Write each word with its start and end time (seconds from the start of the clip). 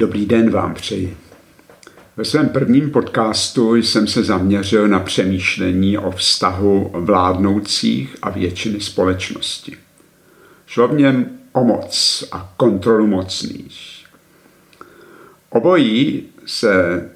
Dobrý 0.00 0.26
den 0.26 0.50
vám 0.50 0.74
přeji. 0.74 1.16
Ve 2.16 2.24
svém 2.24 2.48
prvním 2.48 2.90
podcastu 2.90 3.76
jsem 3.76 4.06
se 4.06 4.24
zaměřil 4.24 4.88
na 4.88 5.00
přemýšlení 5.00 5.98
o 5.98 6.10
vztahu 6.10 6.90
vládnoucích 6.94 8.16
a 8.22 8.30
většiny 8.30 8.80
společnosti. 8.80 9.76
Šlo 10.66 10.88
v 10.88 10.94
něm 10.94 11.26
o 11.52 11.64
moc 11.64 12.24
a 12.32 12.52
kontrolu 12.56 13.06
mocných. 13.06 14.04
Obojí 15.50 16.22
se 16.46 17.08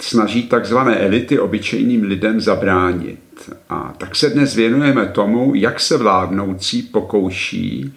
snaží 0.00 0.42
takzvané 0.42 0.96
elity 0.96 1.38
obyčejným 1.38 2.02
lidem 2.02 2.40
zabránit. 2.40 3.50
A 3.68 3.94
tak 3.98 4.16
se 4.16 4.30
dnes 4.30 4.54
věnujeme 4.54 5.06
tomu, 5.06 5.54
jak 5.54 5.80
se 5.80 5.96
vládnoucí 5.96 6.82
pokouší 6.82 7.94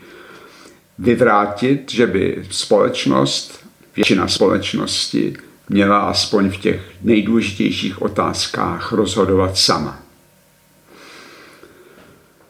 vyvrátit, 0.99 1.91
že 1.91 2.07
by 2.07 2.43
společnost, 2.49 3.60
většina 3.95 4.27
společnosti, 4.27 5.37
měla 5.69 5.99
aspoň 5.99 6.49
v 6.49 6.57
těch 6.57 6.81
nejdůležitějších 7.01 8.01
otázkách 8.01 8.91
rozhodovat 8.91 9.57
sama. 9.57 9.99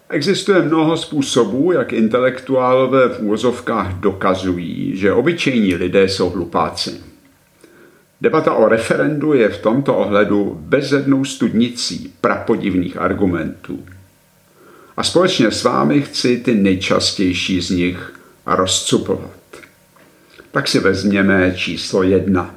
Existuje 0.09 0.61
mnoho 0.61 0.97
způsobů, 0.97 1.71
jak 1.71 1.93
intelektuálové 1.93 3.09
v 3.09 3.19
úvozovkách 3.19 3.93
dokazují, 3.93 4.97
že 4.97 5.13
obyčejní 5.13 5.75
lidé 5.75 6.09
jsou 6.09 6.29
hlupáci. 6.29 7.01
Debata 8.21 8.53
o 8.53 8.67
referendu 8.67 9.33
je 9.33 9.49
v 9.49 9.61
tomto 9.61 9.97
ohledu 9.97 10.57
bezednou 10.61 11.25
studnicí 11.25 12.13
prapodivných 12.21 12.97
argumentů. 12.97 13.85
A 14.97 15.03
společně 15.03 15.51
s 15.51 15.63
vámi 15.63 16.01
chci 16.01 16.37
ty 16.37 16.55
nejčastější 16.55 17.61
z 17.61 17.69
nich 17.69 18.19
rozcupovat. 18.45 19.40
Tak 20.51 20.67
si 20.67 20.79
vezměme 20.79 21.53
číslo 21.55 22.03
jedna. 22.03 22.55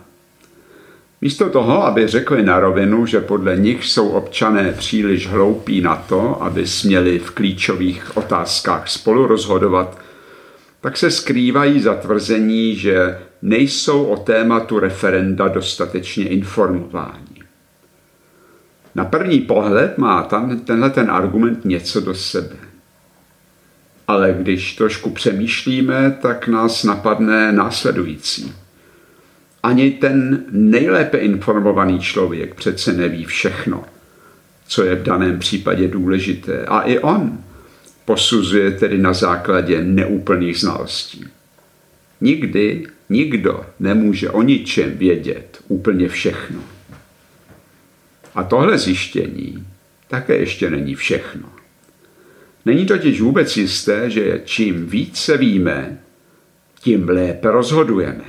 Místo 1.21 1.51
toho, 1.51 1.85
aby 1.85 2.07
řekli 2.07 2.43
na 2.43 2.61
rovinu, 2.61 3.07
že 3.07 3.21
podle 3.21 3.57
nich 3.57 3.85
jsou 3.85 4.09
občané 4.09 4.73
příliš 4.73 5.29
hloupí 5.29 5.81
na 5.81 5.97
to, 5.97 6.43
aby 6.43 6.67
směli 6.67 7.19
v 7.19 7.31
klíčových 7.31 8.17
otázkách 8.17 8.89
spolu 8.89 9.27
rozhodovat, 9.27 9.99
tak 10.81 10.97
se 10.97 11.11
skrývají 11.11 11.81
za 11.81 11.95
tvrzení, 11.95 12.77
že 12.77 13.19
nejsou 13.43 14.05
o 14.05 14.17
tématu 14.17 14.79
referenda 14.79 15.49
dostatečně 15.49 16.29
informováni. 16.29 17.43
Na 18.95 19.05
první 19.05 19.41
pohled 19.41 19.99
má 19.99 20.23
tam 20.23 20.61
tenhle 20.61 20.91
ten 20.91 21.11
argument 21.11 21.65
něco 21.65 22.01
do 22.01 22.15
sebe. 22.15 22.57
Ale 24.09 24.37
když 24.39 24.77
trošku 24.77 25.11
přemýšlíme, 25.11 26.19
tak 26.23 26.49
nás 26.49 26.85
napadne 26.85 27.53
následující. 27.53 28.53
Ani 29.63 29.91
ten 29.91 30.45
nejlépe 30.51 31.19
informovaný 31.19 32.01
člověk 32.01 32.55
přece 32.55 32.93
neví 32.93 33.25
všechno, 33.25 33.85
co 34.67 34.85
je 34.85 34.95
v 34.95 35.03
daném 35.03 35.39
případě 35.39 35.89
důležité. 35.89 36.65
A 36.65 36.81
i 36.81 36.99
on 36.99 37.39
posuzuje 38.05 38.71
tedy 38.71 38.99
na 38.99 39.13
základě 39.13 39.85
neúplných 39.85 40.61
znalostí. 40.61 41.25
Nikdy 42.21 42.87
nikdo 43.09 43.67
nemůže 43.81 44.31
o 44.31 44.43
ničem 44.43 44.99
vědět 44.99 45.59
úplně 45.69 46.09
všechno. 46.09 46.61
A 48.35 48.43
tohle 48.43 48.79
zjištění 48.79 49.67
také 50.09 50.37
ještě 50.37 50.71
není 50.71 50.95
všechno. 50.95 51.54
Není 52.65 52.87
totiž 52.87 53.21
vůbec 53.21 53.57
jisté, 53.57 54.11
že 54.11 54.41
čím 54.45 54.87
více 54.87 55.37
víme, 55.37 55.99
tím 56.81 57.09
lépe 57.09 57.51
rozhodujeme. 57.51 58.25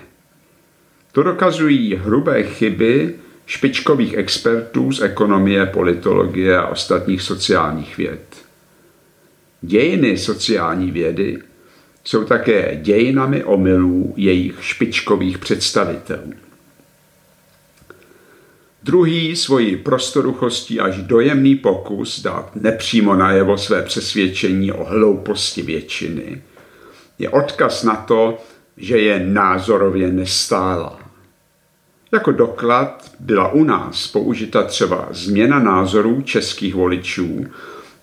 To 1.11 1.23
dokazují 1.23 1.95
hrubé 1.95 2.43
chyby 2.43 3.15
špičkových 3.45 4.13
expertů 4.13 4.91
z 4.91 5.01
ekonomie, 5.01 5.65
politologie 5.65 6.57
a 6.57 6.67
ostatních 6.67 7.21
sociálních 7.21 7.97
věd. 7.97 8.45
Dějiny 9.61 10.17
sociální 10.17 10.91
vědy 10.91 11.37
jsou 12.03 12.23
také 12.23 12.79
dějinami 12.81 13.43
omylů 13.43 14.13
jejich 14.17 14.63
špičkových 14.63 15.37
představitelů. 15.37 16.33
Druhý 18.85 19.35
svoji 19.35 19.77
prostoruchostí 19.77 20.79
až 20.79 20.97
dojemný 20.97 21.55
pokus 21.55 22.21
dát 22.21 22.55
nepřímo 22.55 23.15
najevo 23.15 23.57
své 23.57 23.81
přesvědčení 23.81 24.71
o 24.71 24.83
hlouposti 24.83 25.61
většiny 25.61 26.41
je 27.19 27.29
odkaz 27.29 27.83
na 27.83 27.95
to, 27.95 28.37
že 28.77 28.97
je 28.97 29.19
názorově 29.19 30.11
nestálá. 30.11 30.99
Jako 32.11 32.31
doklad 32.31 33.11
byla 33.19 33.51
u 33.51 33.63
nás 33.63 34.07
použita 34.07 34.63
třeba 34.63 35.07
změna 35.11 35.59
názorů 35.59 36.21
českých 36.21 36.75
voličů 36.75 37.45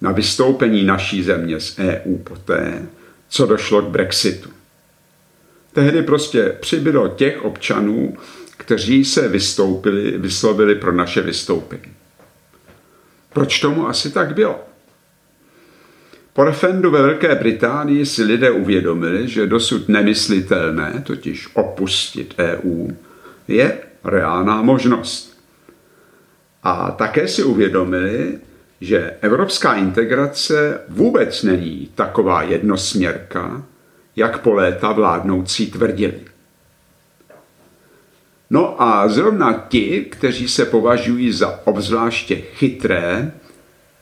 na 0.00 0.12
vystoupení 0.12 0.84
naší 0.84 1.22
země 1.22 1.60
z 1.60 1.78
EU 1.78 2.18
poté, 2.18 2.82
co 3.28 3.46
došlo 3.46 3.82
k 3.82 3.88
Brexitu. 3.88 4.50
Tehdy 5.72 6.02
prostě 6.02 6.56
přibylo 6.60 7.08
těch 7.08 7.44
občanů, 7.44 8.16
kteří 8.62 9.04
se 9.04 9.28
vystoupili, 9.28 10.18
vyslovili 10.18 10.74
pro 10.74 10.92
naše 10.92 11.20
vystoupení. 11.20 11.92
Proč 13.32 13.60
tomu 13.60 13.88
asi 13.88 14.10
tak 14.10 14.34
bylo? 14.34 14.60
Po 16.32 16.44
referendu 16.44 16.90
ve 16.90 17.02
Velké 17.02 17.34
Británii 17.34 18.06
si 18.06 18.22
lidé 18.22 18.50
uvědomili, 18.50 19.28
že 19.28 19.46
dosud 19.46 19.88
nemyslitelné, 19.88 21.02
totiž 21.06 21.48
opustit 21.54 22.34
EU, 22.38 22.88
je 23.48 23.78
reálná 24.04 24.62
možnost. 24.62 25.42
A 26.62 26.90
také 26.90 27.28
si 27.28 27.42
uvědomili, 27.42 28.38
že 28.80 29.16
evropská 29.20 29.74
integrace 29.74 30.80
vůbec 30.88 31.42
není 31.42 31.90
taková 31.94 32.42
jednosměrka, 32.42 33.62
jak 34.16 34.40
po 34.40 34.54
léta 34.54 34.92
vládnoucí 34.92 35.70
tvrdili. 35.70 36.31
No 38.52 38.82
a 38.82 39.08
zrovna 39.08 39.52
ti, 39.68 40.06
kteří 40.10 40.48
se 40.48 40.66
považují 40.66 41.32
za 41.32 41.60
obzvláště 41.64 42.36
chytré, 42.36 43.32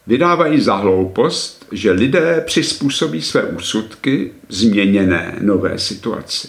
vydávají 0.07 0.61
za 0.61 0.75
hloupost, 0.75 1.67
že 1.73 1.91
lidé 1.93 2.43
přizpůsobí 2.47 3.23
své 3.23 3.43
úsudky 3.43 4.33
změněné 4.49 5.37
nové 5.41 5.79
situaci. 5.79 6.49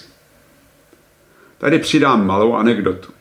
Tady 1.57 1.79
přidám 1.79 2.27
malou 2.27 2.53
anekdotu. 2.53 3.11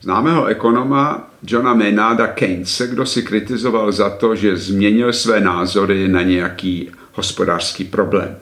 Známého 0.00 0.46
ekonoma 0.46 1.30
Johna 1.46 1.74
Maynarda 1.74 2.26
Keynese, 2.26 2.86
kdo 2.86 3.06
si 3.06 3.22
kritizoval 3.22 3.92
za 3.92 4.10
to, 4.10 4.36
že 4.36 4.56
změnil 4.56 5.12
své 5.12 5.40
názory 5.40 6.08
na 6.08 6.22
nějaký 6.22 6.90
hospodářský 7.12 7.84
problém. 7.84 8.36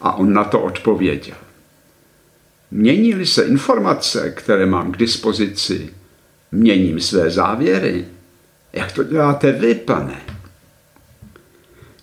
A 0.00 0.12
on 0.12 0.32
na 0.32 0.44
to 0.44 0.60
odpověděl. 0.60 1.36
Mění-li 2.70 3.26
se 3.26 3.42
informace, 3.42 4.30
které 4.30 4.66
mám 4.66 4.92
k 4.92 4.96
dispozici, 4.96 5.90
měním 6.52 7.00
své 7.00 7.30
závěry. 7.30 8.04
Jak 8.72 8.92
to 8.92 9.02
děláte 9.02 9.52
vy, 9.52 9.74
pane? 9.74 10.20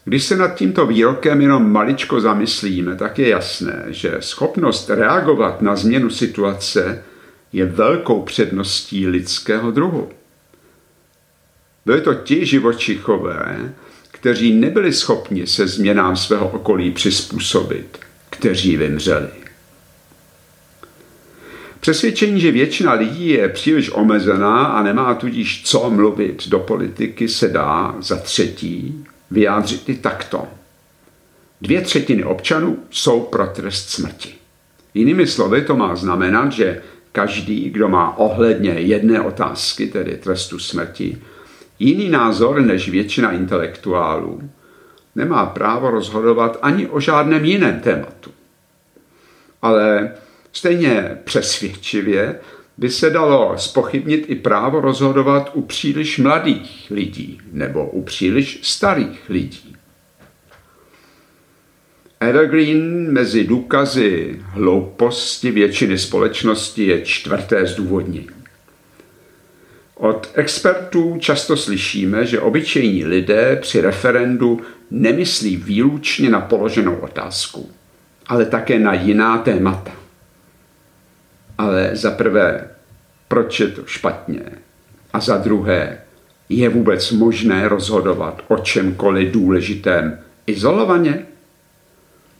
Když 0.05 0.23
se 0.23 0.37
nad 0.37 0.55
tímto 0.55 0.85
výrokem 0.85 1.41
jenom 1.41 1.71
maličko 1.71 2.21
zamyslíme, 2.21 2.95
tak 2.95 3.19
je 3.19 3.29
jasné, 3.29 3.85
že 3.87 4.17
schopnost 4.19 4.89
reagovat 4.89 5.61
na 5.61 5.75
změnu 5.75 6.09
situace 6.09 7.03
je 7.53 7.65
velkou 7.65 8.21
předností 8.21 9.07
lidského 9.07 9.71
druhu. 9.71 10.09
Byli 11.85 12.01
to 12.01 12.13
ti 12.13 12.45
živočichové, 12.45 13.73
kteří 14.11 14.53
nebyli 14.53 14.93
schopni 14.93 15.47
se 15.47 15.67
změnám 15.67 16.15
svého 16.15 16.49
okolí 16.49 16.91
přizpůsobit, 16.91 17.97
kteří 18.29 18.77
vymřeli. 18.77 19.46
Přesvědčení, 21.79 22.41
že 22.41 22.51
většina 22.51 22.93
lidí 22.93 23.29
je 23.29 23.49
příliš 23.49 23.91
omezená 23.93 24.65
a 24.65 24.83
nemá 24.83 25.15
tudíž 25.15 25.63
co 25.65 25.89
mluvit 25.89 26.49
do 26.49 26.59
politiky, 26.59 27.27
se 27.27 27.47
dá 27.47 27.95
za 27.99 28.15
třetí 28.15 29.05
vyjádřit 29.31 29.89
i 29.89 29.95
takto. 29.95 30.47
Dvě 31.61 31.81
třetiny 31.81 32.23
občanů 32.23 32.77
jsou 32.89 33.21
pro 33.21 33.47
trest 33.47 33.89
smrti. 33.89 34.33
Jinými 34.93 35.27
slovy 35.27 35.61
to 35.61 35.75
má 35.75 35.95
znamenat, 35.95 36.51
že 36.51 36.81
každý, 37.11 37.69
kdo 37.69 37.89
má 37.89 38.17
ohledně 38.17 38.71
jedné 38.71 39.21
otázky, 39.21 39.87
tedy 39.87 40.17
trestu 40.17 40.59
smrti, 40.59 41.17
jiný 41.79 42.09
názor 42.09 42.61
než 42.61 42.89
většina 42.89 43.31
intelektuálů, 43.31 44.49
nemá 45.15 45.45
právo 45.45 45.91
rozhodovat 45.91 46.59
ani 46.61 46.87
o 46.87 46.99
žádném 46.99 47.45
jiném 47.45 47.79
tématu. 47.79 48.31
Ale 49.61 50.11
stejně 50.51 51.17
přesvědčivě 51.23 52.39
by 52.77 52.89
se 52.89 53.09
dalo 53.09 53.53
spochybnit 53.57 54.25
i 54.27 54.35
právo 54.35 54.81
rozhodovat 54.81 55.51
u 55.53 55.61
příliš 55.61 56.17
mladých 56.17 56.87
lidí 56.91 57.41
nebo 57.51 57.89
u 57.89 58.03
příliš 58.03 58.59
starých 58.61 59.29
lidí. 59.29 59.75
Evergreen 62.19 63.11
mezi 63.11 63.43
důkazy 63.43 64.39
hlouposti 64.41 65.51
většiny 65.51 65.97
společnosti 65.97 66.85
je 66.85 67.01
čtvrté 67.01 67.65
zdůvodnění. 67.65 68.29
Od 69.95 70.31
expertů 70.33 71.17
často 71.19 71.57
slyšíme, 71.57 72.25
že 72.25 72.39
obyčejní 72.39 73.05
lidé 73.05 73.57
při 73.61 73.81
referendu 73.81 74.61
nemyslí 74.91 75.57
výlučně 75.57 76.29
na 76.29 76.41
položenou 76.41 76.95
otázku, 76.95 77.69
ale 78.27 78.45
také 78.45 78.79
na 78.79 78.93
jiná 78.93 79.37
témata. 79.37 79.96
Ale 81.57 81.89
za 81.93 82.11
prvé, 82.11 82.67
proč 83.27 83.59
je 83.59 83.67
to 83.67 83.81
špatně? 83.85 84.41
A 85.13 85.19
za 85.19 85.37
druhé, 85.37 85.97
je 86.49 86.69
vůbec 86.69 87.11
možné 87.11 87.67
rozhodovat 87.67 88.41
o 88.47 88.57
čemkoliv 88.57 89.31
důležitém 89.31 90.19
izolovaně? 90.47 91.25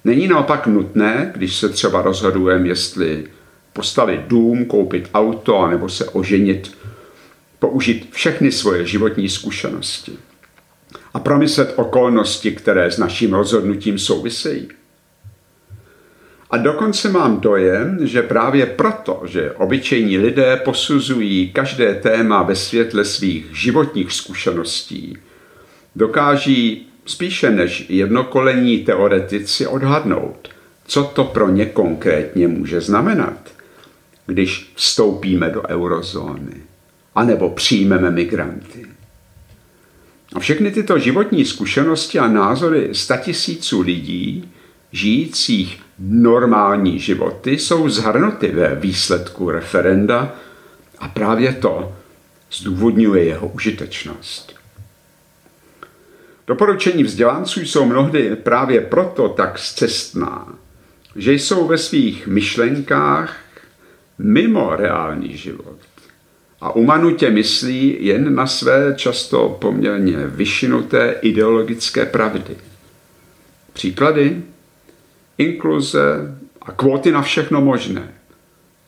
Není 0.03 0.27
naopak 0.27 0.67
nutné, 0.67 1.31
když 1.35 1.55
se 1.55 1.69
třeba 1.69 2.01
rozhodujeme, 2.01 2.67
jestli 2.67 3.27
postavit 3.73 4.21
dům, 4.27 4.65
koupit 4.65 5.09
auto, 5.13 5.67
nebo 5.67 5.89
se 5.89 6.05
oženit, 6.05 6.77
použít 7.59 8.09
všechny 8.11 8.51
svoje 8.51 8.85
životní 8.85 9.29
zkušenosti 9.29 10.17
a 11.13 11.19
promyslet 11.19 11.73
okolnosti, 11.75 12.51
které 12.51 12.91
s 12.91 12.97
naším 12.97 13.33
rozhodnutím 13.33 13.99
souvisejí. 13.99 14.67
A 16.49 16.57
dokonce 16.57 17.09
mám 17.09 17.39
dojem, 17.39 18.07
že 18.07 18.21
právě 18.21 18.65
proto, 18.65 19.21
že 19.25 19.51
obyčejní 19.51 20.17
lidé 20.17 20.61
posuzují 20.65 21.51
každé 21.51 21.95
téma 21.95 22.43
ve 22.43 22.55
světle 22.55 23.05
svých 23.05 23.45
životních 23.51 24.11
zkušeností, 24.11 25.17
dokáží 25.95 26.87
spíše 27.05 27.51
než 27.51 27.85
jednokolení 27.89 28.77
teoretici 28.77 29.67
odhadnout, 29.67 30.49
co 30.87 31.03
to 31.03 31.23
pro 31.23 31.49
ně 31.49 31.65
konkrétně 31.65 32.47
může 32.47 32.81
znamenat, 32.81 33.51
když 34.25 34.71
vstoupíme 34.75 35.49
do 35.49 35.63
eurozóny, 35.67 36.53
anebo 37.15 37.49
přijmeme 37.49 38.11
migranty. 38.11 38.85
A 40.33 40.39
všechny 40.39 40.71
tyto 40.71 40.99
životní 40.99 41.45
zkušenosti 41.45 42.19
a 42.19 42.27
názory 42.27 42.89
statisíců 42.91 43.81
lidí, 43.81 44.51
žijících 44.91 45.81
normální 45.99 46.99
životy, 46.99 47.51
jsou 47.51 47.89
zhrnuty 47.89 48.47
ve 48.47 48.75
výsledku 48.75 49.51
referenda 49.51 50.35
a 50.99 51.07
právě 51.07 51.53
to 51.53 51.95
zdůvodňuje 52.51 53.23
jeho 53.23 53.47
užitečnost. 53.47 54.55
Doporučení 56.47 57.03
vzdělanců 57.03 57.59
jsou 57.59 57.85
mnohdy 57.85 58.35
právě 58.35 58.81
proto 58.81 59.29
tak 59.29 59.59
zcestná, 59.59 60.53
že 61.15 61.33
jsou 61.33 61.67
ve 61.67 61.77
svých 61.77 62.27
myšlenkách 62.27 63.37
mimo 64.17 64.75
reálný 64.75 65.37
život 65.37 65.77
a 66.61 66.75
umanutě 66.75 67.29
myslí 67.29 67.97
jen 67.99 68.35
na 68.35 68.47
své 68.47 68.93
často 68.97 69.57
poměrně 69.61 70.17
vyšinuté 70.17 71.15
ideologické 71.21 72.05
pravdy. 72.05 72.57
Příklady? 73.73 74.43
Inkluze 75.37 76.35
a 76.61 76.71
kvóty 76.71 77.11
na 77.11 77.21
všechno 77.21 77.61
možné. 77.61 78.13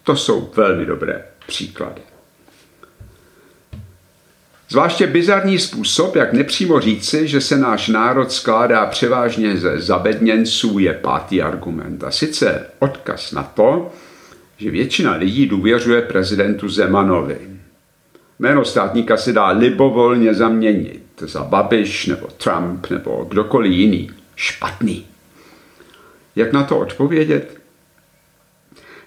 To 0.04 0.16
jsou 0.16 0.52
velmi 0.56 0.86
dobré 0.86 1.26
příklady. 1.48 2.02
Zvláště 4.70 5.08
bizarní 5.08 5.60
způsob, 5.60 6.16
jak 6.16 6.34
nepřímo 6.34 6.80
říci, 6.80 7.28
že 7.28 7.42
se 7.42 7.58
náš 7.58 7.88
národ 7.88 8.32
skládá 8.32 8.86
převážně 8.86 9.58
ze 9.58 9.80
zabedněnců, 9.80 10.80
je 10.80 10.94
pátý 10.94 11.42
argument. 11.42 12.04
A 12.04 12.12
sice 12.12 12.66
odkaz 12.80 13.32
na 13.32 13.44
to, 13.44 13.92
že 14.58 14.72
většina 14.72 15.16
lidí 15.16 15.46
důvěřuje 15.46 16.02
prezidentu 16.02 16.70
Zemanovi. 16.70 17.38
Jméno 18.40 18.66
státníka 18.66 19.18
se 19.18 19.34
dá 19.34 19.48
libovolně 19.48 20.34
zaměnit 20.34 21.04
za 21.20 21.44
Babiš 21.44 22.06
nebo 22.06 22.28
Trump 22.28 22.90
nebo 22.90 23.26
kdokoliv 23.30 23.72
jiný. 23.72 24.12
Špatný. 24.36 25.06
Jak 26.36 26.54
na 26.54 26.64
to 26.64 26.80
odpovědět? 26.80 27.60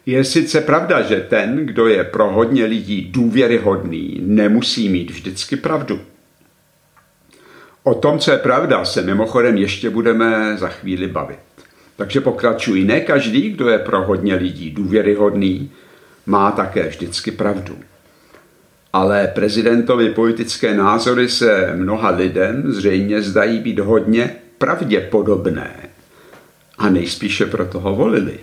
Je 0.07 0.25
sice 0.25 0.61
pravda, 0.61 1.03
že 1.03 1.21
ten, 1.21 1.67
kdo 1.67 1.87
je 1.87 2.05
pro 2.05 2.31
hodně 2.31 2.65
lidí 2.65 3.09
důvěryhodný, 3.13 4.21
nemusí 4.23 4.89
mít 4.89 5.11
vždycky 5.11 5.57
pravdu. 5.57 6.01
O 7.83 7.95
tom, 7.95 8.19
co 8.19 8.31
je 8.31 8.39
pravda, 8.39 8.85
se 8.85 9.03
mimochodem 9.03 9.57
ještě 9.57 9.91
budeme 9.91 10.57
za 10.57 10.69
chvíli 10.69 11.09
bavit. 11.09 11.39
Takže 11.97 12.21
pokračuji. 12.21 12.85
Ne 12.85 13.01
každý, 13.01 13.51
kdo 13.51 13.69
je 13.69 13.79
pro 13.79 14.03
hodně 14.03 14.35
lidí 14.35 14.71
důvěryhodný, 14.71 15.71
má 16.27 16.51
také 16.51 16.89
vždycky 16.89 17.31
pravdu. 17.31 17.79
Ale 18.93 19.29
prezidentovi 19.35 20.11
politické 20.11 20.75
názory 20.75 21.29
se 21.29 21.73
mnoha 21.75 22.11
lidem 22.11 22.73
zřejmě 22.73 23.23
zdají 23.23 23.59
být 23.59 23.79
hodně 23.79 24.37
pravděpodobné 24.59 25.92
a 26.83 26.91
nejspíše 26.91 27.47
proto 27.47 27.81
ho 27.81 27.95
volili. 27.95 28.39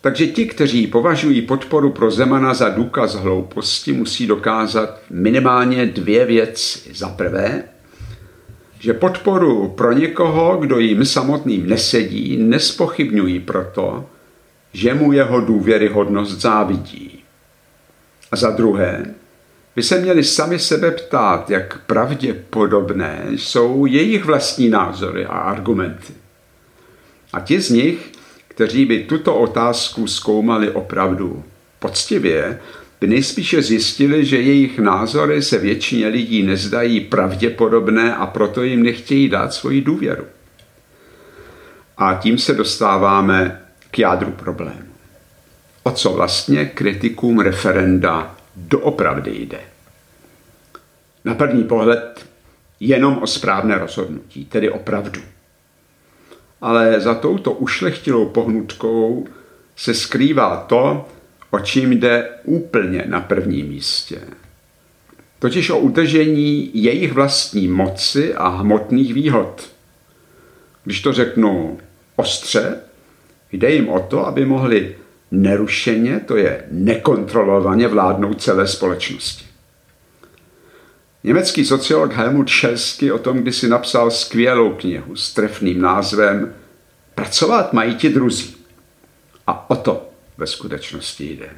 Takže 0.00 0.26
ti, 0.26 0.46
kteří 0.46 0.86
považují 0.86 1.42
podporu 1.42 1.92
pro 1.92 2.10
Zemana 2.10 2.54
za 2.54 2.68
důkaz 2.68 3.14
hlouposti, 3.14 3.92
musí 3.92 4.26
dokázat 4.26 5.00
minimálně 5.10 5.86
dvě 5.86 6.24
věci. 6.24 6.94
Za 6.94 7.08
prvé, 7.08 7.62
že 8.78 8.94
podporu 8.94 9.68
pro 9.68 9.92
někoho, 9.92 10.56
kdo 10.56 10.78
jim 10.78 11.04
samotným 11.04 11.68
nesedí, 11.68 12.36
nespochybňují 12.36 13.40
proto, 13.40 14.06
že 14.72 14.94
mu 14.94 15.12
jeho 15.12 15.40
důvěryhodnost 15.40 16.40
závidí. 16.40 17.24
A 18.32 18.36
za 18.36 18.50
druhé, 18.50 19.14
by 19.76 19.82
se 19.82 20.00
měli 20.00 20.24
sami 20.24 20.58
sebe 20.58 20.90
ptát, 20.90 21.50
jak 21.50 21.80
pravděpodobné 21.86 23.26
jsou 23.30 23.86
jejich 23.86 24.24
vlastní 24.24 24.68
názory 24.68 25.26
a 25.26 25.38
argumenty. 25.38 26.25
A 27.32 27.40
ti 27.40 27.60
z 27.60 27.70
nich, 27.70 28.12
kteří 28.48 28.84
by 28.84 29.04
tuto 29.04 29.36
otázku 29.36 30.06
zkoumali 30.06 30.70
opravdu 30.70 31.44
poctivě, 31.78 32.60
by 33.00 33.06
nejspíše 33.06 33.62
zjistili, 33.62 34.24
že 34.24 34.40
jejich 34.40 34.78
názory 34.78 35.42
se 35.42 35.58
většině 35.58 36.08
lidí 36.08 36.42
nezdají 36.42 37.00
pravděpodobné 37.00 38.16
a 38.16 38.26
proto 38.26 38.62
jim 38.62 38.82
nechtějí 38.82 39.28
dát 39.28 39.54
svoji 39.54 39.80
důvěru. 39.80 40.24
A 41.98 42.14
tím 42.14 42.38
se 42.38 42.54
dostáváme 42.54 43.62
k 43.90 43.98
jádru 43.98 44.30
problému. 44.30 44.92
O 45.82 45.90
co 45.90 46.12
vlastně 46.12 46.64
kritikům 46.64 47.40
referenda 47.40 48.36
doopravdy 48.56 49.30
jde? 49.30 49.60
Na 51.24 51.34
první 51.34 51.64
pohled 51.64 52.26
jenom 52.80 53.18
o 53.18 53.26
správné 53.26 53.78
rozhodnutí, 53.78 54.44
tedy 54.44 54.70
opravdu 54.70 55.20
ale 56.60 57.00
za 57.00 57.14
touto 57.14 57.52
ušlechtilou 57.52 58.26
pohnutkou 58.26 59.26
se 59.76 59.94
skrývá 59.94 60.56
to, 60.56 61.08
o 61.50 61.60
čím 61.60 61.92
jde 61.92 62.28
úplně 62.44 63.04
na 63.06 63.20
prvním 63.20 63.68
místě. 63.68 64.20
Totiž 65.38 65.70
o 65.70 65.78
udržení 65.78 66.70
jejich 66.74 67.12
vlastní 67.12 67.68
moci 67.68 68.34
a 68.34 68.48
hmotných 68.48 69.14
výhod. 69.14 69.70
Když 70.84 71.00
to 71.00 71.12
řeknu 71.12 71.78
ostře, 72.16 72.80
jde 73.52 73.70
jim 73.70 73.88
o 73.88 74.00
to, 74.00 74.26
aby 74.26 74.44
mohli 74.44 74.96
nerušeně, 75.30 76.20
to 76.20 76.36
je 76.36 76.64
nekontrolovaně 76.70 77.88
vládnout 77.88 78.42
celé 78.42 78.66
společnosti. 78.66 79.46
Německý 81.26 81.64
sociolog 81.64 82.12
Helmut 82.12 82.50
Schelsky 82.50 83.12
o 83.12 83.18
tom 83.18 83.38
kdysi 83.38 83.68
napsal 83.68 84.10
skvělou 84.10 84.74
knihu 84.74 85.16
s 85.16 85.34
trefným 85.34 85.80
názvem 85.80 86.54
Pracovat 87.14 87.72
mají 87.72 87.94
ti 87.94 88.08
druzí. 88.08 88.56
A 89.46 89.70
o 89.70 89.76
to 89.76 90.08
ve 90.38 90.46
skutečnosti 90.46 91.24
jde. 91.24 91.48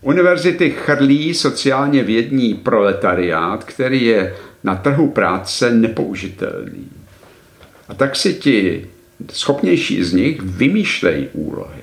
Univerzity 0.00 0.70
chrlí 0.70 1.34
sociálně 1.34 2.02
vědní 2.02 2.54
proletariát, 2.54 3.64
který 3.64 4.04
je 4.04 4.36
na 4.64 4.76
trhu 4.76 5.10
práce 5.10 5.70
nepoužitelný. 5.70 6.88
A 7.88 7.94
tak 7.94 8.16
si 8.16 8.34
ti 8.34 8.86
schopnější 9.32 10.04
z 10.04 10.12
nich 10.12 10.40
vymýšlejí 10.40 11.28
úlohy. 11.32 11.82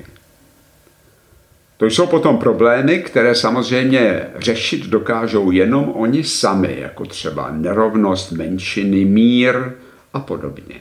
To 1.83 1.87
jsou 1.87 2.07
potom 2.07 2.37
problémy, 2.37 2.99
které 2.99 3.35
samozřejmě 3.35 4.27
řešit 4.35 4.87
dokážou 4.87 5.51
jenom 5.51 5.91
oni 5.95 6.23
sami, 6.23 6.77
jako 6.79 7.05
třeba 7.05 7.51
nerovnost 7.51 8.31
menšiny, 8.31 9.05
mír 9.05 9.55
a 10.13 10.19
podobně. 10.19 10.75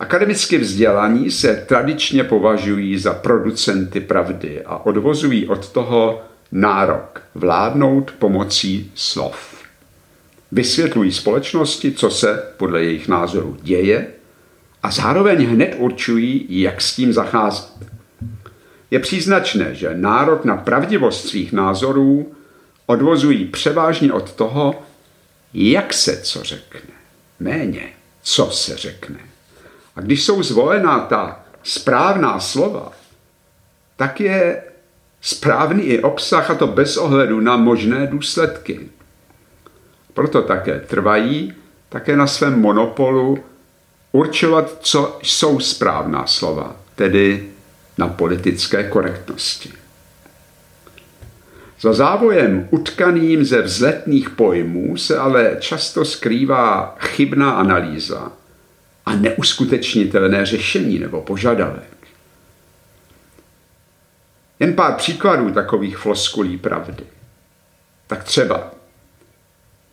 Akademicky 0.00 0.58
vzdělaní 0.58 1.30
se 1.30 1.64
tradičně 1.68 2.24
považují 2.24 2.98
za 2.98 3.12
producenty 3.12 4.00
pravdy 4.00 4.62
a 4.62 4.76
odvozují 4.76 5.48
od 5.48 5.72
toho 5.72 6.22
nárok 6.52 7.22
vládnout 7.34 8.10
pomocí 8.18 8.92
slov. 8.94 9.64
Vysvětlují 10.52 11.12
společnosti, 11.12 11.92
co 11.92 12.10
se 12.10 12.42
podle 12.56 12.84
jejich 12.84 13.08
názoru 13.08 13.56
děje 13.62 14.06
a 14.82 14.90
zároveň 14.90 15.46
hned 15.46 15.74
určují, 15.78 16.46
jak 16.48 16.80
s 16.80 16.96
tím 16.96 17.12
zacházet. 17.12 17.92
Je 18.92 18.98
příznačné, 18.98 19.74
že 19.74 19.94
nárok 19.94 20.44
na 20.44 20.56
pravdivost 20.56 21.28
svých 21.28 21.52
názorů 21.52 22.34
odvozují 22.86 23.44
převážně 23.44 24.12
od 24.12 24.32
toho, 24.32 24.82
jak 25.54 25.94
se 25.94 26.16
co 26.16 26.42
řekne, 26.42 26.94
méně 27.40 27.88
co 28.22 28.50
se 28.50 28.76
řekne. 28.76 29.18
A 29.96 30.00
když 30.00 30.24
jsou 30.24 30.42
zvolená 30.42 30.98
ta 30.98 31.40
správná 31.62 32.40
slova, 32.40 32.92
tak 33.96 34.20
je 34.20 34.62
správný 35.20 35.82
i 35.82 36.02
obsah 36.02 36.50
a 36.50 36.54
to 36.54 36.66
bez 36.66 36.96
ohledu 36.96 37.40
na 37.40 37.56
možné 37.56 38.06
důsledky. 38.06 38.80
Proto 40.14 40.42
také 40.42 40.80
trvají 40.80 41.54
také 41.88 42.16
na 42.16 42.26
svém 42.26 42.60
monopolu 42.60 43.38
určovat, 44.12 44.78
co 44.80 45.18
jsou 45.22 45.60
správná 45.60 46.26
slova, 46.26 46.76
tedy 46.94 47.51
na 47.98 48.08
politické 48.08 48.84
korektnosti. 48.84 49.72
Za 51.80 51.92
závojem 51.92 52.68
utkaným 52.70 53.44
ze 53.44 53.62
vzletných 53.62 54.30
pojmů 54.30 54.96
se 54.96 55.18
ale 55.18 55.56
často 55.60 56.04
skrývá 56.04 56.96
chybná 57.00 57.50
analýza 57.50 58.32
a 59.06 59.16
neuskutečnitelné 59.16 60.46
řešení 60.46 60.98
nebo 60.98 61.20
požadavek. 61.20 61.96
Jen 64.60 64.74
pár 64.74 64.94
příkladů 64.94 65.50
takových 65.50 65.98
floskulí 65.98 66.58
pravdy. 66.58 67.04
Tak 68.06 68.24
třeba 68.24 68.70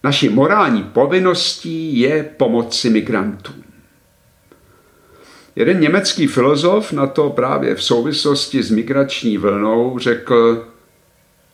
naší 0.03 0.29
morální 0.29 0.83
povinností 0.83 1.99
je 1.99 2.23
pomoci 2.23 2.89
migrantům. 2.89 3.63
Jeden 5.59 5.79
německý 5.79 6.27
filozof 6.27 6.91
na 6.91 7.07
to 7.07 7.29
právě 7.29 7.75
v 7.75 7.83
souvislosti 7.83 8.63
s 8.63 8.71
migrační 8.71 9.37
vlnou 9.37 9.99
řekl, 9.99 10.67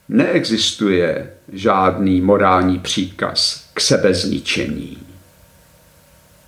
neexistuje 0.10 1.34
žádný 1.54 2.22
morální 2.22 2.80
příkaz 2.80 3.70
k 3.74 3.82
sebezničení. 3.82 4.98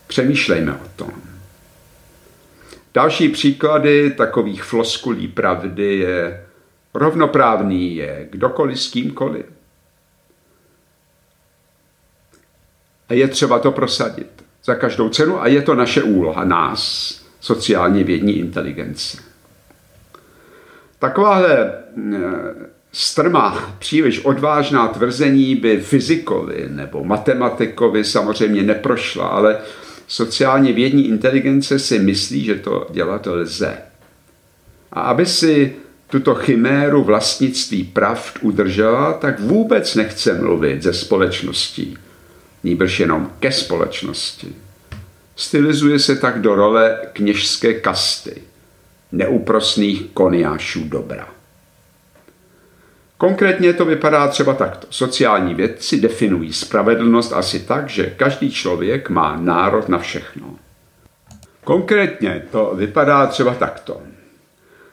Přemýšlejme 0.08 0.74
o 0.74 0.88
tom. 0.96 1.12
Další 2.94 3.30
příklady 3.30 4.12
takových 4.12 4.64
floskulí 4.64 5.28
pravdy 5.28 5.96
je 5.96 6.46
rovnoprávný 6.94 7.96
je 7.96 8.28
kdokoliv 8.32 8.82
s 8.82 8.92
kýmkoliv. 8.92 9.46
A 13.10 13.14
je 13.14 13.28
třeba 13.28 13.60
to 13.60 13.72
prosadit 13.72 14.44
za 14.64 14.76
každou 14.76 15.10
cenu 15.10 15.42
a 15.42 15.48
je 15.48 15.62
to 15.62 15.76
naše 15.76 16.04
úloha, 16.04 16.44
nás, 16.44 17.27
sociálně 17.48 18.04
vědní 18.04 18.38
inteligence. 18.38 19.18
Takováhle 21.00 21.74
eh, 22.14 22.20
strmá, 22.92 23.76
příliš 23.80 24.26
odvážná 24.26 24.88
tvrzení 24.88 25.56
by 25.56 25.80
fyzikovi 25.80 26.66
nebo 26.68 27.04
matematikovi 27.04 28.04
samozřejmě 28.04 28.64
neprošla, 28.64 29.28
ale 29.28 29.58
sociálně 30.08 30.74
vědní 30.74 31.08
inteligence 31.08 31.80
si 31.80 32.00
myslí, 32.00 32.44
že 32.46 32.56
to 32.56 32.88
dělat 32.92 33.28
lze. 33.28 33.78
A 34.92 35.02
aby 35.02 35.26
si 35.26 35.76
tuto 36.08 36.36
chiméru 36.36 37.04
vlastnictví 37.04 37.84
pravd 37.84 38.34
udržela, 38.42 39.14
tak 39.14 39.40
vůbec 39.40 39.96
nechce 39.96 40.34
mluvit 40.34 40.84
ze 40.84 40.94
společností, 40.94 41.98
nýbrž 42.64 43.00
jenom 43.00 43.32
ke 43.40 43.52
společnosti. 43.52 44.67
Stylizuje 45.38 46.00
se 46.00 46.16
tak 46.16 46.42
do 46.42 46.56
role 46.56 47.00
kněžské 47.14 47.74
kasty, 47.74 48.42
neúprosných 49.12 50.04
koniášů 50.14 50.84
dobra. 50.84 51.28
Konkrétně 53.18 53.74
to 53.74 53.86
vypadá 53.86 54.28
třeba 54.28 54.54
takto. 54.54 54.88
Sociální 54.90 55.54
vědci 55.54 56.00
definují 56.02 56.54
spravedlnost 56.54 57.34
asi 57.34 57.60
tak, 57.60 57.90
že 57.90 58.14
každý 58.18 58.52
člověk 58.52 59.10
má 59.10 59.36
národ 59.36 59.90
na 59.90 59.98
všechno. 59.98 60.56
Konkrétně 61.64 62.44
to 62.52 62.74
vypadá 62.76 63.28
třeba 63.28 63.54
takto. 63.54 64.02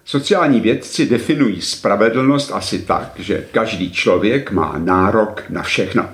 Sociální 0.04 0.60
vědci 0.60 1.06
definují 1.06 1.60
spravedlnost 1.60 2.52
asi 2.52 2.78
tak, 2.78 3.12
že 3.16 3.46
každý 3.52 3.92
člověk 3.92 4.50
má 4.50 4.74
nárok 4.78 5.42
na 5.48 5.62
všechno. 5.62 6.08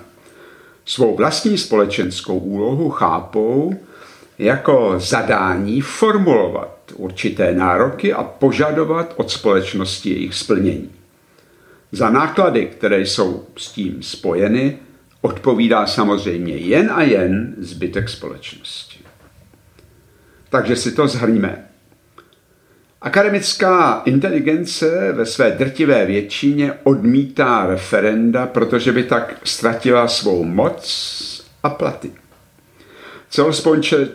Svou 0.84 1.16
vlastní 1.16 1.58
společenskou 1.58 2.38
úlohu 2.38 2.90
chápou 2.90 3.74
jako 4.40 4.94
zadání 4.96 5.80
formulovat 5.80 6.92
určité 6.96 7.54
nároky 7.54 8.12
a 8.12 8.22
požadovat 8.22 9.14
od 9.16 9.30
společnosti 9.30 10.10
jejich 10.10 10.34
splnění. 10.34 10.90
Za 11.92 12.10
náklady, 12.10 12.66
které 12.66 13.00
jsou 13.00 13.46
s 13.56 13.72
tím 13.72 14.02
spojeny, 14.02 14.78
odpovídá 15.20 15.86
samozřejmě 15.86 16.56
jen 16.56 16.90
a 16.94 17.02
jen 17.02 17.54
zbytek 17.58 18.08
společnosti. 18.08 18.98
Takže 20.50 20.76
si 20.76 20.92
to 20.92 21.08
zhrníme. 21.08 21.64
Akademická 23.02 24.02
inteligence 24.04 25.12
ve 25.12 25.26
své 25.26 25.50
drtivé 25.50 26.06
většině 26.06 26.72
odmítá 26.82 27.66
referenda, 27.66 28.46
protože 28.46 28.92
by 28.92 29.02
tak 29.02 29.36
ztratila 29.44 30.08
svou 30.08 30.44
moc 30.44 31.46
a 31.62 31.70
platy. 31.70 32.10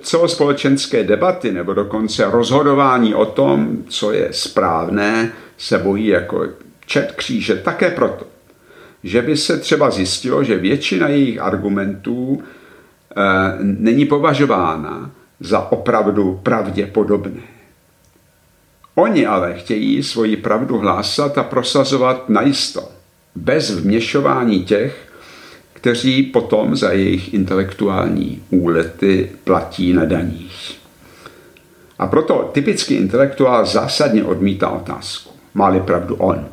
Celospolečenské 0.01 1.03
debaty 1.03 1.51
nebo 1.51 1.73
dokonce 1.73 2.25
rozhodování 2.25 3.15
o 3.15 3.25
tom, 3.25 3.77
co 3.87 4.11
je 4.11 4.27
správné, 4.31 5.31
se 5.57 5.77
bojí 5.77 6.07
jako 6.07 6.47
čet 6.85 7.11
kříže 7.11 7.55
také 7.55 7.91
proto, 7.91 8.25
že 9.03 9.21
by 9.21 9.37
se 9.37 9.57
třeba 9.57 9.91
zjistilo, 9.91 10.43
že 10.43 10.57
většina 10.57 11.07
jejich 11.07 11.41
argumentů 11.41 12.43
e, 12.43 13.23
není 13.61 14.05
považována 14.05 15.11
za 15.39 15.59
opravdu 15.71 16.39
pravděpodobné. 16.43 17.41
Oni 18.95 19.25
ale 19.25 19.53
chtějí 19.53 20.03
svoji 20.03 20.37
pravdu 20.37 20.77
hlásat 20.77 21.37
a 21.37 21.43
prosazovat 21.43 22.29
najisto, 22.29 22.89
bez 23.35 23.71
vměšování 23.71 24.63
těch, 24.63 25.04
kteří 25.85 26.23
potom 26.23 26.75
za 26.75 26.91
jejich 26.91 27.33
intelektuální 27.33 28.43
úlety 28.49 29.31
platí 29.43 29.93
na 29.93 30.05
daních. 30.05 30.79
A 31.99 32.07
proto 32.07 32.49
typický 32.53 32.93
intelektuál 32.93 33.65
zásadně 33.65 34.23
odmítá 34.23 34.69
otázku, 34.69 35.31
má-li 35.53 35.79
pravdu 35.79 36.15
on 36.15 36.47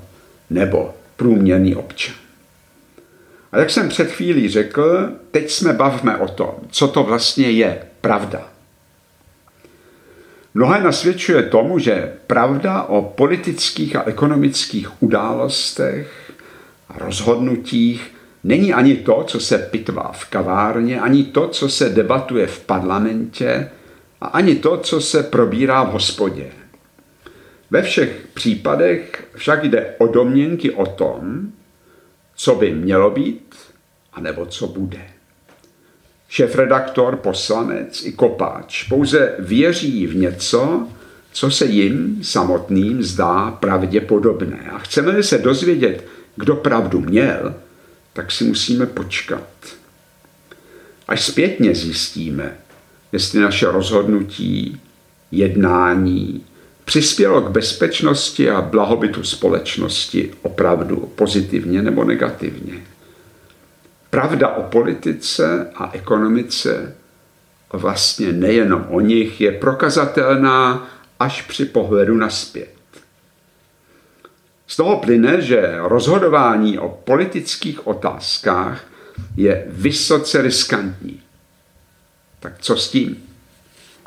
nebo 0.51 0.95
průměrný 1.17 1.77
občan. 1.77 2.15
A 3.53 3.59
jak 3.59 3.71
jsem 3.71 3.89
před 3.89 4.11
chvílí 4.11 4.49
řekl, 4.49 5.09
teď 5.31 5.51
jsme 5.51 5.73
bavme 5.73 6.17
o 6.17 6.29
tom, 6.29 6.55
co 6.71 6.89
to 6.89 7.03
vlastně 7.03 7.51
je 7.51 7.83
pravda. 8.01 8.49
Mnohé 10.55 10.83
nasvědčuje 10.83 11.43
tomu, 11.43 11.79
že 11.79 12.12
pravda 12.27 12.83
o 12.83 13.03
politických 13.03 13.97
a 13.97 14.05
ekonomických 14.07 15.03
událostech 15.03 16.33
a 16.89 16.99
rozhodnutích 16.99 18.12
není 18.44 18.72
ani 18.72 18.96
to, 18.96 19.25
co 19.26 19.40
se 19.40 19.58
pitvá 19.58 20.12
v 20.12 20.25
kavárně, 20.25 21.00
ani 21.00 21.25
to, 21.25 21.49
co 21.49 21.68
se 21.68 21.88
debatuje 21.88 22.46
v 22.46 22.61
parlamentě 22.61 23.70
a 24.20 24.26
ani 24.26 24.54
to, 24.54 24.76
co 24.76 25.00
se 25.00 25.22
probírá 25.22 25.82
v 25.82 25.92
hospodě. 25.92 26.46
Ve 27.70 27.82
všech 27.82 28.26
případech 28.34 29.28
však 29.34 29.64
jde 29.64 29.94
o 29.99 30.06
domněnky 30.06 30.70
o 30.70 30.87
tom, 30.87 31.52
co 32.37 32.54
by 32.54 32.72
mělo 32.75 33.11
být, 33.11 33.54
anebo 34.12 34.46
co 34.46 34.66
bude. 34.66 35.00
Šefredaktor, 36.28 37.16
poslanec 37.16 38.06
i 38.06 38.12
kopáč 38.12 38.82
pouze 38.82 39.34
věří 39.38 40.06
v 40.06 40.16
něco, 40.16 40.88
co 41.32 41.50
se 41.50 41.66
jim 41.66 42.18
samotným 42.22 43.02
zdá 43.02 43.50
pravděpodobné. 43.50 44.70
A 44.72 44.78
chceme-li 44.78 45.22
se 45.22 45.38
dozvědět, 45.38 46.04
kdo 46.37 46.56
pravdu 46.56 47.00
měl, 47.00 47.54
tak 48.12 48.33
si 48.33 48.45
musíme 48.45 48.87
počkat. 48.87 49.49
Až 51.09 51.25
zpětně 51.25 51.75
zjistíme, 51.75 52.57
jestli 53.12 53.40
naše 53.40 53.66
rozhodnutí, 53.66 54.81
jednání 55.31 56.45
přispělo 56.85 57.40
k 57.40 57.50
bezpečnosti 57.50 58.50
a 58.50 58.61
blahobytu 58.61 59.23
společnosti 59.23 60.35
opravdu 60.42 60.97
pozitivně 60.97 61.83
nebo 61.83 62.04
negativně. 62.04 62.75
Pravda 64.11 64.49
o 64.49 64.62
politice 64.62 65.71
a 65.75 65.90
ekonomice, 65.92 66.95
vlastně 67.73 68.33
nejenom 68.33 68.87
o 68.88 69.00
nich, 69.00 69.40
je 69.40 69.52
prokazatelná 69.52 70.88
až 71.21 71.42
při 71.42 71.64
pohledu 71.64 72.16
naspět. 72.16 72.72
Z 74.73 74.76
toho 74.76 74.97
plyne, 74.97 75.43
že 75.43 75.75
rozhodování 75.79 76.79
o 76.79 76.88
politických 76.88 77.87
otázkách 77.87 78.85
je 79.37 79.67
vysoce 79.69 80.43
riskantní. 80.43 81.21
Tak 82.41 82.52
co 82.61 82.76
s 82.76 82.91
tím? 82.91 83.23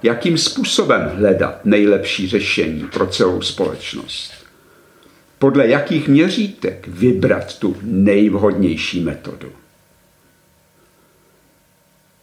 jakým 0.04 0.38
způsobem 0.38 1.12
hledat 1.16 1.66
nejlepší 1.66 2.28
řešení 2.28 2.88
pro 2.94 3.08
celou 3.08 3.42
společnost. 3.42 4.32
Podle 5.40 5.68
jakých 5.68 6.08
měřítek 6.08 6.88
vybrat 6.88 7.60
tu 7.60 7.78
nejvhodnější 7.82 9.02
metodu. 9.02 9.52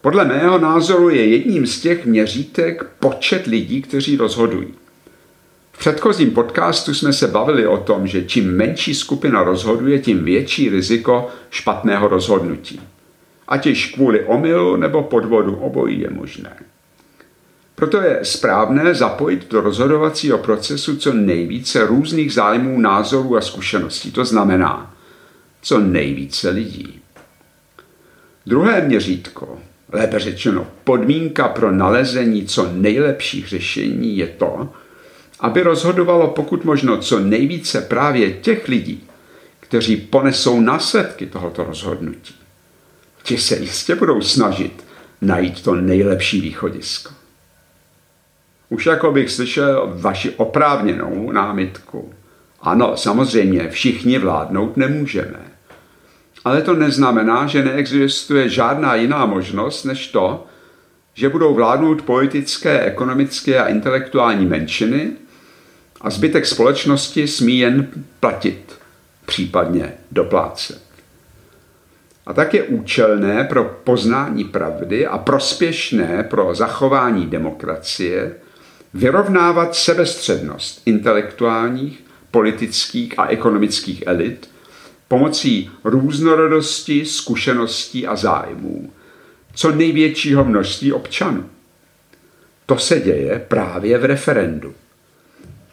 Podle 0.01 0.25
mého 0.25 0.59
názoru 0.59 1.09
je 1.09 1.27
jedním 1.27 1.67
z 1.67 1.81
těch 1.81 2.07
měřítek 2.07 2.85
počet 2.85 3.47
lidí, 3.47 3.83
kteří 3.83 4.17
rozhodují. 4.17 4.75
Předchozím 5.83 6.31
podcastu 6.31 6.95
jsme 6.95 7.13
se 7.13 7.29
bavili 7.29 7.67
o 7.67 7.79
tom, 7.79 8.07
že 8.07 8.25
čím 8.25 8.57
menší 8.57 8.95
skupina 8.95 9.43
rozhoduje, 9.43 9.99
tím 9.99 10.25
větší 10.25 10.69
riziko 10.69 11.29
špatného 11.51 12.09
rozhodnutí. 12.09 12.81
Ať 13.49 13.67
již 13.67 13.95
kvůli 13.95 14.25
omylu 14.25 14.77
nebo 14.77 15.03
podvodu 15.03 15.57
obojí 15.57 16.01
je 16.01 16.11
možné. 16.11 16.57
Proto 17.75 18.01
je 18.01 18.21
správné 18.23 18.95
zapojit 18.95 19.51
do 19.51 19.61
rozhodovacího 19.61 20.39
procesu 20.39 20.97
co 20.97 21.13
nejvíce 21.13 21.87
různých 21.87 22.33
zájmů, 22.33 22.81
názorů 22.81 23.37
a 23.37 23.41
zkušeností. 23.41 24.13
To 24.13 24.25
znamená 24.25 24.95
co 25.63 25.79
nejvíce 25.81 26.51
lidí. 26.51 27.01
Druhé 28.47 28.81
měřítko, 28.81 29.59
lépe 29.93 30.19
řečeno 30.19 30.67
podmínka 30.85 31.49
pro 31.49 31.73
nalezení 31.73 32.47
co 32.47 32.69
nejlepších 32.73 33.49
řešení 33.49 34.17
je 34.17 34.27
to, 34.27 34.69
aby 35.43 35.63
rozhodovalo 35.63 36.29
pokud 36.29 36.65
možno 36.65 36.97
co 36.97 37.19
nejvíce 37.21 37.81
právě 37.81 38.33
těch 38.33 38.69
lidí, 38.69 39.09
kteří 39.61 39.97
ponesou 39.97 40.61
následky 40.61 41.27
tohoto 41.27 41.65
rozhodnutí. 41.65 42.35
Ti 43.23 43.39
se 43.39 43.57
jistě 43.57 43.95
budou 43.95 44.21
snažit 44.21 44.85
najít 45.21 45.63
to 45.63 45.75
nejlepší 45.75 46.41
východisko. 46.41 47.11
Už 48.69 48.87
jako 48.87 49.13
bych 49.13 49.31
slyšel 49.31 49.93
vaši 49.95 50.31
oprávněnou 50.31 51.33
námitku. 51.33 52.13
Ano, 52.61 52.97
samozřejmě, 52.97 53.69
všichni 53.69 54.19
vládnout 54.19 54.77
nemůžeme. 54.77 55.41
Ale 56.45 56.63
to 56.63 56.75
neznamená, 56.75 57.47
že 57.47 57.65
neexistuje 57.65 58.49
žádná 58.49 58.95
jiná 58.95 59.27
možnost 59.27 59.85
než 59.85 60.09
to, 60.09 60.47
že 61.15 61.29
budou 61.29 61.55
vládnout 61.55 62.03
politické, 62.03 62.81
ekonomické 62.81 63.59
a 63.59 63.69
intelektuální 63.69 64.47
menšiny 64.47 65.13
a 66.03 66.11
zbytek 66.11 66.47
společnosti 66.47 67.29
smí 67.29 67.59
jen 67.59 67.89
platit, 68.21 68.79
případně 69.27 69.95
doplácet. 70.13 70.83
A 72.27 72.33
tak 72.33 72.55
je 72.55 72.63
účelné 72.63 73.45
pro 73.45 73.65
poznání 73.65 74.45
pravdy 74.45 75.07
a 75.07 75.19
prospěšné 75.19 76.23
pro 76.31 76.55
zachování 76.55 77.27
demokracie 77.27 78.35
vyrovnávat 78.95 79.75
sebestřednost 79.75 80.83
intelektuálních, 80.87 82.05
politických 82.31 83.19
a 83.19 83.27
ekonomických 83.27 84.03
elit 84.07 84.51
pomocí 85.09 85.71
různorodosti, 85.85 87.05
zkušeností 87.05 88.07
a 88.07 88.17
zájmů 88.17 88.91
co 89.55 89.73
největšího 89.73 90.45
množství 90.45 90.93
občanů. 90.93 91.51
To 92.67 92.79
se 92.79 93.01
děje 93.01 93.45
právě 93.49 93.99
v 93.99 94.05
referendu. 94.05 94.75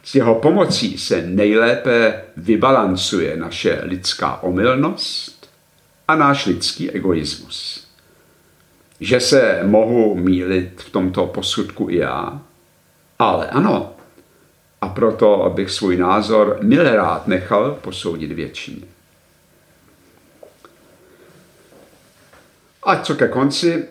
S 0.03 0.15
jeho 0.15 0.36
pomocí 0.36 0.98
se 0.98 1.22
nejlépe 1.22 2.24
vybalancuje 2.38 3.38
naše 3.38 3.82
lidská 3.84 4.44
omylnost 4.44 5.50
a 6.08 6.15
náš 6.15 6.46
lidský 6.46 6.91
egoismus. 6.91 7.88
Že 9.00 9.20
se 9.20 9.60
mohu 9.63 10.15
mílit 10.15 10.82
v 10.82 10.89
tomto 10.89 11.25
posudku 11.25 11.89
i 11.89 11.98
já, 11.98 12.41
ale 13.20 13.48
ano, 13.48 13.94
a 14.82 14.89
proto 14.89 15.51
bych 15.56 15.72
svůj 15.72 15.98
názor 15.98 16.58
milé 16.62 16.96
rád 16.96 17.27
nechal 17.27 17.77
posoudit 17.82 18.32
většině. 18.32 18.84
A 22.84 22.95
co 22.95 23.15
ke 23.15 23.28
konci, 23.28 23.88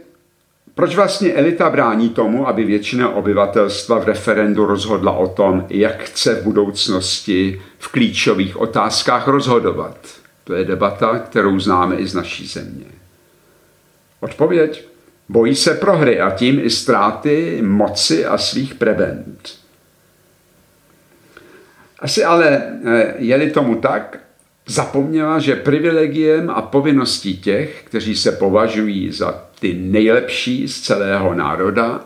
proč 0.79 0.95
vlastně 0.97 1.33
elita 1.33 1.71
brání 1.71 2.09
tomu, 2.09 2.49
aby 2.49 2.65
většina 2.65 3.09
obyvatelstva 3.09 3.99
v 3.99 4.05
referendu 4.05 4.67
rozhodla 4.67 5.13
o 5.13 5.29
tom, 5.29 5.67
jak 5.71 6.03
chce 6.03 6.35
v 6.35 6.45
budoucnosti 6.45 7.63
v 7.79 7.89
klíčových 7.89 8.57
otázkách 8.57 9.29
rozhodovat? 9.29 9.97
To 10.45 10.55
je 10.55 10.65
debata, 10.65 11.19
kterou 11.19 11.61
známe 11.61 11.97
i 11.97 12.07
z 12.07 12.15
naší 12.15 12.47
země. 12.47 12.85
Odpověď? 14.21 14.85
Bojí 15.29 15.55
se 15.55 15.75
prohry 15.75 16.21
a 16.21 16.31
tím 16.31 16.61
i 16.61 16.71
ztráty 16.71 17.59
moci 17.63 18.27
a 18.27 18.39
svých 18.39 18.75
prebend. 18.75 19.59
Asi 21.99 22.25
ale 22.25 22.63
eh, 22.85 23.15
je-li 23.19 23.51
tomu 23.51 23.75
tak, 23.75 24.19
zapomněla, 24.67 25.39
že 25.39 25.57
privilegiem 25.57 26.51
a 26.51 26.63
povinností 26.63 27.39
těch, 27.39 27.83
kteří 27.85 28.17
se 28.17 28.33
považují 28.33 29.13
za 29.13 29.48
ty 29.61 29.75
nejlepší 29.75 30.69
z 30.69 30.81
celého 30.81 31.35
národa, 31.35 32.01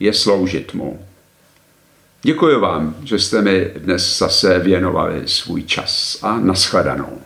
je 0.00 0.12
sloužit 0.12 0.74
mu. 0.74 1.06
Děkuji 2.22 2.60
vám, 2.60 2.96
že 3.04 3.18
jste 3.18 3.42
mi 3.42 3.70
dnes 3.76 4.18
zase 4.18 4.58
věnovali 4.58 5.22
svůj 5.26 5.62
čas 5.62 6.18
a 6.22 6.38
nashledanou. 6.38 7.19